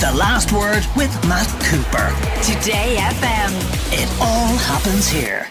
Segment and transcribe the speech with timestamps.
[0.00, 2.14] The Last Word with Matt Cooper.
[2.44, 3.50] Today FM.
[3.92, 5.48] It all happens here.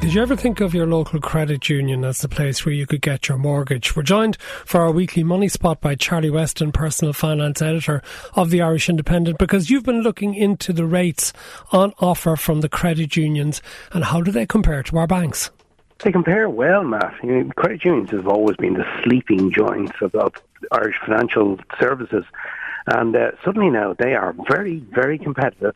[0.00, 3.02] Did you ever think of your local credit union as the place where you could
[3.02, 3.94] get your mortgage?
[3.94, 8.00] We're joined for our weekly money spot by Charlie Weston, personal finance editor
[8.32, 11.34] of the Irish Independent, because you've been looking into the rates
[11.70, 13.60] on offer from the credit unions
[13.92, 15.50] and how do they compare to our banks?
[16.02, 17.12] They compare well, Matt.
[17.22, 20.32] You know, credit unions have always been the sleeping joints of, of
[20.70, 22.24] Irish financial services,
[22.86, 25.74] and uh, suddenly now they are very, very competitive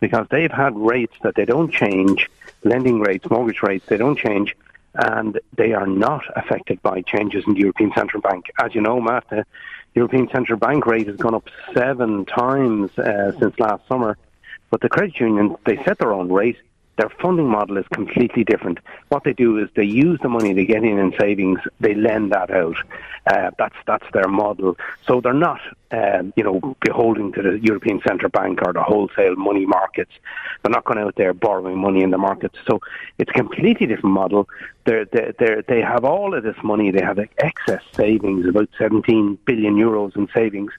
[0.00, 2.28] because they've had rates that they don't change,
[2.62, 4.54] lending rates, mortgage rates, they don't change,
[4.94, 8.50] and they are not affected by changes in the European Central Bank.
[8.58, 9.44] As you know, Matt, the
[9.94, 14.16] European Central Bank rate has gone up seven times uh, since last summer,
[14.70, 16.58] but the credit unions, they set their own rate
[16.96, 18.78] their funding model is completely different.
[19.08, 22.32] What they do is they use the money they get in in savings, they lend
[22.32, 22.76] that out.
[23.26, 24.76] Uh, that's that's their model.
[25.06, 29.34] So they're not, um, you know, beholden to the European Central Bank or the wholesale
[29.36, 30.12] money markets.
[30.62, 32.58] They're not going out there borrowing money in the markets.
[32.66, 32.80] So
[33.18, 34.48] it's a completely different model.
[34.84, 36.90] They're, they're, they're, they have all of this money.
[36.90, 40.72] They have excess savings, about 17 billion euros in savings.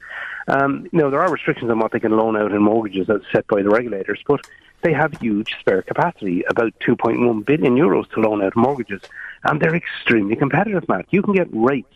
[0.47, 3.21] Um, you know, there are restrictions on what they can loan out in mortgages as
[3.31, 4.45] set by the regulators, but
[4.81, 9.01] they have huge spare capacity, about 2.1 billion euros to loan out mortgages,
[9.43, 11.05] and they're extremely competitive, Matt.
[11.09, 11.93] You can get rates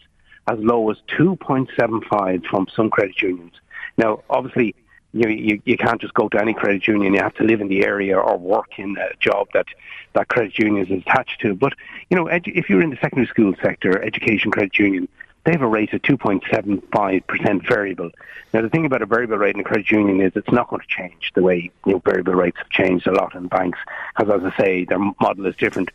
[0.47, 3.53] as low as 2.75 from some credit unions.
[3.97, 4.75] Now, obviously,
[5.13, 7.13] you, you, you can't just go to any credit union.
[7.13, 9.65] You have to live in the area or work in a job that
[10.13, 11.55] that credit union is attached to.
[11.55, 11.73] But
[12.09, 15.07] you know, edu- if you're in the secondary school sector, education credit union,
[15.45, 18.11] they have a rate of 2.75% variable.
[18.53, 20.81] Now, the thing about a variable rate in a credit union is it's not going
[20.81, 23.79] to change the way you know, variable rates have changed a lot in banks,
[24.17, 25.89] because as I say, their model is different.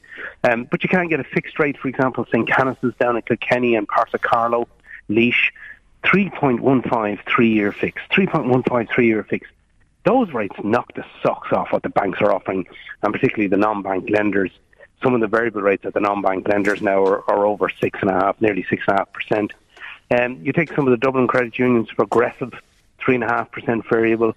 [0.44, 2.48] Um, but you can get a fixed rate, for example, St.
[2.48, 4.66] Canice's down at Kilkenny and Páirc Carlow,
[5.08, 5.34] Laois,
[6.04, 9.48] 3.15 three-year fix, 3.15 three-year fix.
[10.04, 12.66] Those rates knock the socks off what the banks are offering,
[13.02, 14.50] and particularly the non-bank lenders
[15.04, 18.10] some of the variable rates at the non-bank lenders now are, are over six and
[18.10, 19.52] a half, nearly six and a half percent.
[20.10, 22.52] Um, you take some of the Dublin credit unions, progressive,
[22.98, 24.34] three and a half percent variable,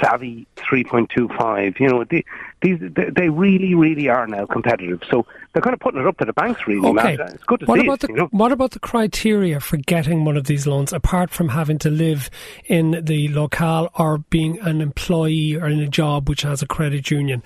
[0.00, 1.80] Savvi, three point two five.
[1.80, 2.24] You know, they,
[2.62, 5.00] these they really, really are now competitive.
[5.10, 6.86] So they're kind of putting it up to the banks, really.
[6.88, 7.16] Okay.
[7.16, 7.34] Matt.
[7.34, 8.28] It's good to what see about it, the you know?
[8.30, 12.30] what about the criteria for getting one of these loans, apart from having to live
[12.66, 17.10] in the locale or being an employee or in a job which has a credit
[17.10, 17.42] union?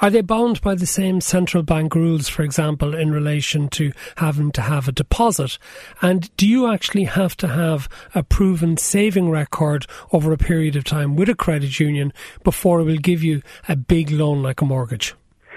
[0.00, 4.52] Are they bound by the same central bank rules, for example, in relation to having
[4.52, 5.58] to have a deposit?
[6.00, 10.84] And do you actually have to have a proven saving record over a period of
[10.84, 12.12] time with a credit union
[12.44, 15.14] before it will give you a big loan like a mortgage?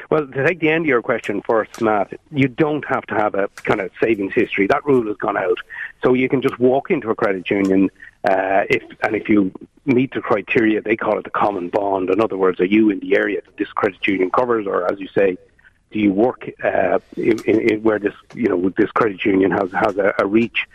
[0.09, 3.33] Well, to take the end of your question first, Matt, you don't have to have
[3.33, 4.67] a kind of savings history.
[4.67, 5.57] That rule has gone out.
[6.03, 7.89] So you can just walk into a credit union
[8.29, 9.51] uh, if and if you
[9.85, 12.09] meet the criteria, they call it the common bond.
[12.09, 14.99] In other words, are you in the area that this credit union covers, or as
[14.99, 15.37] you say,
[15.91, 19.97] do you work uh, in, in, where this you know this credit union has has
[19.97, 20.67] a, a reach?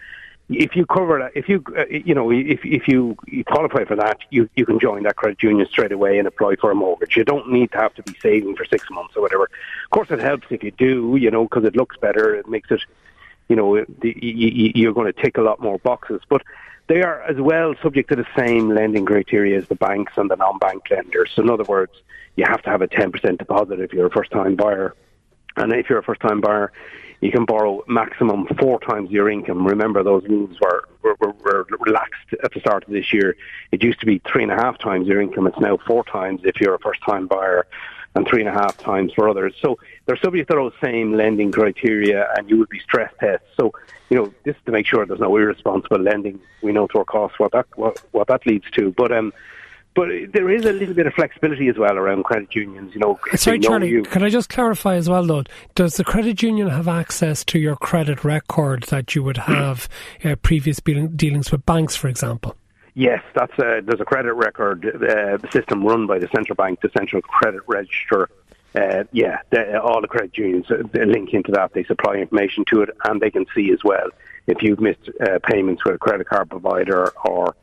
[0.48, 3.96] If you cover that, if you uh, you know if if you, you qualify for
[3.96, 7.16] that, you you can join that credit union straight away and apply for a mortgage.
[7.16, 9.44] You don't need to have to be saving for six months or whatever.
[9.44, 12.34] Of course, it helps if you do, you know, because it looks better.
[12.36, 12.80] It makes it,
[13.48, 16.42] you know, you're going to tick a lot more boxes, but
[16.88, 20.36] they are as well subject to the same lending criteria as the banks and the
[20.36, 21.32] non-bank lenders.
[21.34, 21.92] So in other words,
[22.36, 24.94] you have to have a 10% deposit if you're a first-time buyer.
[25.56, 26.72] And if you're a first-time buyer,
[27.20, 29.66] you can borrow maximum four times your income.
[29.66, 33.36] Remember, those rules were, were, were, relaxed at the start of this year.
[33.72, 35.46] It used to be three and a half times your income.
[35.46, 37.66] It's now four times if you're a first-time buyer
[38.14, 39.54] and three and a half times for others.
[39.60, 43.46] So they're subject to those same lending criteria, and you would be stress tests.
[43.58, 43.72] So
[44.08, 46.40] you know this to make sure there's no irresponsible lending.
[46.62, 49.32] We know to our cost what that what, what that leads to, but um.
[49.96, 52.94] But there is a little bit of flexibility as well around credit unions.
[52.94, 55.44] You know, if Sorry, Charlie, you, can I just clarify as well, though?
[55.74, 59.88] Does the credit union have access to your credit record that you would have
[60.22, 62.54] uh, previous dealings with banks, for example?
[62.92, 66.90] Yes, that's a, there's a credit record uh, system run by the central bank, the
[66.96, 68.28] central credit register.
[68.74, 70.76] Uh, yeah, the, all the credit unions uh,
[71.06, 71.72] link into that.
[71.72, 74.08] They supply information to it, and they can see as well
[74.46, 77.56] if you've missed uh, payments with a credit card provider, or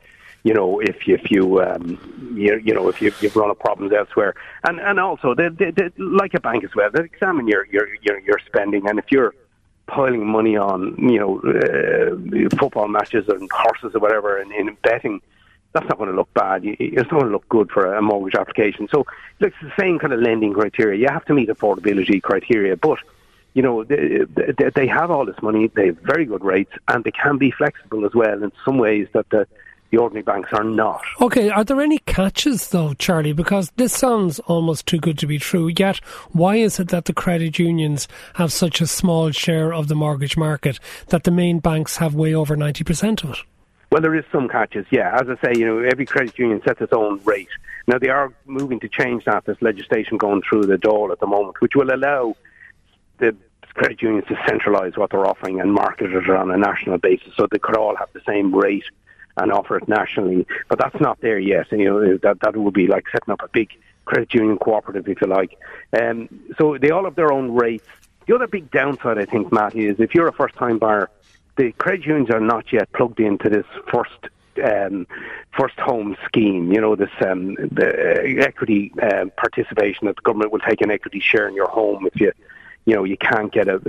[0.44, 1.98] you know if if you um,
[2.36, 4.34] you, you know if you, you've run into problems elsewhere,
[4.66, 7.88] and and also they, they, they, like a bank as well, they examine your your
[8.02, 9.34] your, your spending, and if you're
[9.86, 15.20] piling money on, you know, uh, football matches and horses or whatever, and in betting,
[15.72, 16.62] that's not going to look bad.
[16.64, 18.88] It's not going to look good for a mortgage application.
[18.88, 19.06] So
[19.40, 20.98] it's the same kind of lending criteria.
[20.98, 22.98] You have to meet affordability criteria, but
[23.54, 24.20] you know they,
[24.74, 25.68] they have all this money.
[25.68, 29.08] They have very good rates, and they can be flexible as well in some ways
[29.12, 29.46] that the
[29.90, 31.02] the ordinary banks are not.
[31.20, 33.32] Okay, are there any catches though, Charlie?
[33.32, 35.68] Because this sounds almost too good to be true.
[35.68, 35.98] Yet,
[36.32, 40.36] why is it that the credit unions have such a small share of the mortgage
[40.36, 43.38] market that the main banks have way over 90% of it?
[43.90, 45.16] Well, there is some catches, yeah.
[45.20, 47.48] As I say, you know, every credit union sets its own rate.
[47.86, 49.44] Now, they are moving to change that.
[49.44, 52.34] There's legislation going through the door at the moment, which will allow
[53.18, 53.36] the
[53.74, 57.46] credit unions to centralise what they're offering and market it on a national basis so
[57.50, 58.84] they could all have the same rate
[59.36, 60.46] and offer it nationally.
[60.68, 61.72] But that's not there yet.
[61.72, 63.70] And, you know, that, that would be like setting up a big
[64.04, 65.58] credit union cooperative, if you like.
[65.98, 66.28] Um,
[66.58, 67.86] so they all have their own rates.
[68.26, 71.10] The other big downside, I think, Matt, is if you're a first time buyer,
[71.56, 74.28] the credit unions are not yet plugged into this first
[74.62, 75.06] um,
[75.58, 76.72] first home scheme.
[76.72, 81.20] You know, this um, the equity uh, participation that the government will take an equity
[81.20, 82.32] share in your home if you,
[82.84, 83.80] you know, you can't get a,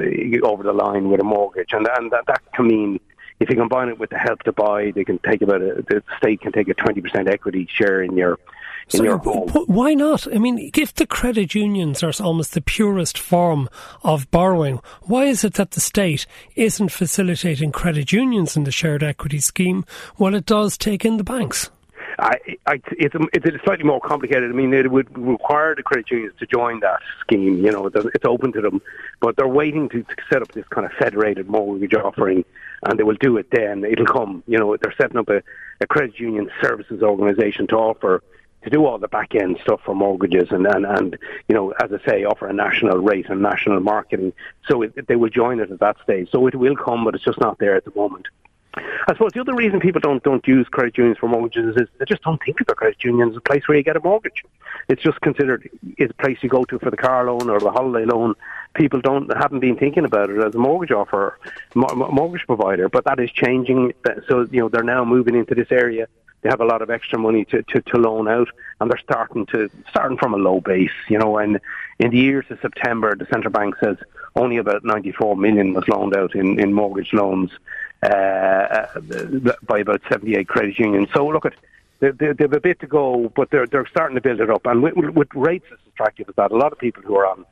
[0.44, 3.00] over the line with a mortgage, and and that, that can mean
[3.40, 6.04] if you combine it with the help to buy, they can take about a, the
[6.18, 8.40] state can take a twenty percent equity share in your
[8.92, 9.50] in so your home.
[9.50, 10.28] Why not?
[10.34, 13.70] I mean, if the credit unions are almost the purest form
[14.04, 19.04] of borrowing, why is it that the state isn't facilitating credit unions in the shared
[19.04, 19.86] equity scheme
[20.16, 21.70] while it does take in the banks?
[22.17, 24.50] I, I, it's, it's a slightly more complicated.
[24.50, 27.57] I mean, it would require the credit unions to join that scheme.
[27.63, 28.81] You know, it's open to them,
[29.19, 32.45] but they're waiting to, to set up this kind of federated mortgage offering,
[32.83, 33.83] and they will do it then.
[33.83, 34.44] It'll come.
[34.47, 35.44] You know, they're setting up a,
[35.81, 38.23] a credit union services organisation to offer
[38.63, 41.17] to do all the back end stuff for mortgages and, and, and
[41.47, 44.33] you know, as I say, offer a national rate and national marketing.
[44.67, 46.29] So it, they will join it at that stage.
[46.31, 48.27] So it will come, but it's just not there at the moment.
[48.77, 52.06] I suppose the other reason people don't don't use credit unions for mortgages is they
[52.06, 54.44] just don't think of the credit union as a place where you get a mortgage.
[54.89, 57.72] It's just considered it's a place you go to for the car loan or the
[57.72, 58.36] holiday loan.
[58.74, 61.39] People don't haven't been thinking about it as a mortgage offer,
[61.75, 62.89] mortgage provider.
[62.89, 63.94] But that is changing.
[64.27, 66.07] So you know they're now moving into this area.
[66.42, 68.50] They have a lot of extra money to, to, to loan out,
[68.80, 70.92] and they're starting to starting from a low base.
[71.07, 71.60] You know, and
[71.98, 73.98] in the years to September, the central bank says
[74.36, 77.51] only about 94 million was loaned out in, in mortgage loans
[78.01, 81.09] by about 78 credit unions.
[81.13, 81.53] So look at
[82.00, 84.50] they, they, they have a bit to go, but they're they're starting to build it
[84.50, 84.65] up.
[84.65, 87.45] And with, with rates as attractive as that, a lot of people who are on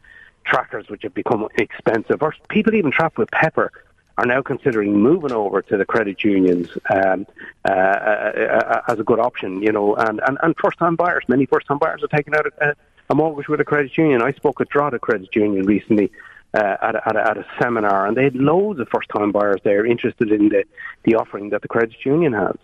[0.46, 3.72] trackers, which have become expensive, or people even trapped with pepper,
[4.18, 7.26] are now considering moving over to the credit unions um,
[7.68, 9.62] uh, uh, as a good option.
[9.62, 12.46] You know, and and, and first time buyers, many first time buyers are taking out
[12.62, 12.76] a,
[13.10, 14.22] a mortgage with a credit union.
[14.22, 16.12] I spoke with Drogheda Credit Union recently
[16.54, 19.60] uh, at, a, at, a, at, a, seminar, and they had loads of first-time buyers
[19.64, 20.64] there interested in the,
[21.04, 22.56] the offering that the credit union has.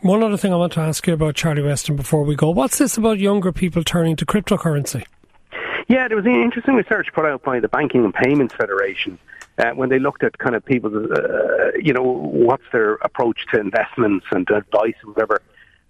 [0.00, 2.78] One other thing I want to ask you about Charlie Weston before we go: What's
[2.78, 5.04] this about younger people turning to cryptocurrency?
[5.88, 9.18] Yeah, there was an interesting research put out by the Banking and Payments Federation
[9.58, 13.60] uh, when they looked at kind of people's, uh, you know, what's their approach to
[13.60, 15.42] investments and advice and whatever.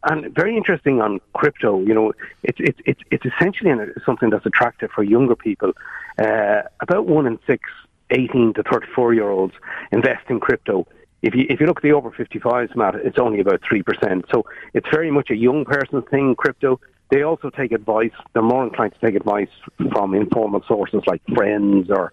[0.05, 2.13] And very interesting on crypto, you know,
[2.43, 3.73] it's it's it's, it's essentially
[4.05, 5.73] something that's attractive for younger people.
[6.19, 7.69] Uh, about one in six
[8.11, 9.55] 18 to 34 year olds
[9.91, 10.87] invest in crypto.
[11.23, 14.25] If you if you look at the over 55s, Matt, it's only about three percent.
[14.33, 14.45] So
[14.75, 16.35] it's very much a young person thing.
[16.35, 16.81] Crypto.
[17.11, 18.13] They also take advice.
[18.33, 19.51] They're more inclined to take advice
[19.93, 22.13] from informal sources like friends or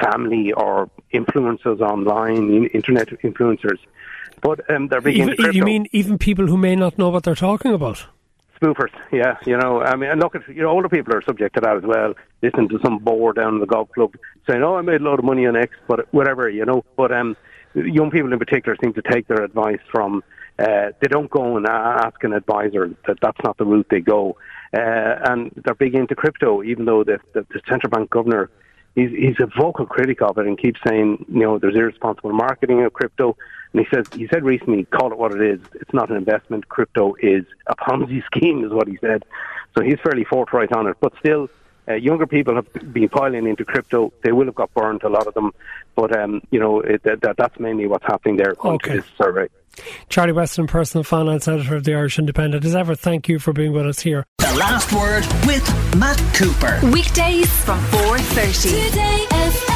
[0.00, 3.78] family or influencers online, internet influencers.
[4.42, 7.34] But um, they're big even, You mean even people who may not know what they're
[7.34, 8.06] talking about?
[8.60, 11.56] Spoofers, yeah, you know, I mean, and look at, you know, older people are subject
[11.56, 12.14] to that as well.
[12.42, 14.14] Listen to some bore down in the golf club
[14.48, 16.82] saying, oh, I made a lot of money on X, but whatever, you know.
[16.96, 17.36] But um,
[17.74, 20.24] young people in particular seem to take their advice from,
[20.58, 24.38] uh, they don't go and ask an advisor that that's not the route they go.
[24.72, 28.50] Uh, and they're big into crypto, even though the, the, the central bank governor
[28.96, 32.82] he's he's a vocal critic of it and keeps saying, you know, there's irresponsible marketing
[32.82, 33.36] of crypto.
[33.72, 35.60] And he says he said recently, call it what it is.
[35.74, 36.68] It's not an investment.
[36.68, 39.24] Crypto is a Ponzi scheme, is what he said.
[39.76, 40.96] So he's fairly forthright on it.
[41.00, 41.48] But still,
[41.88, 44.12] uh, younger people have been piling into crypto.
[44.22, 45.52] They will have got burned, a lot of them.
[45.94, 48.54] But um, you know, it, that, that's mainly what's happening there.
[48.64, 48.96] Okay.
[48.96, 49.48] This survey.
[50.08, 52.64] Charlie Weston, personal finance editor of the Irish Independent.
[52.64, 54.24] As ever, thank you for being with us here.
[54.38, 56.80] The last word with Matt Cooper.
[56.90, 58.88] Weekdays from 4.30.
[58.88, 59.75] Today FM.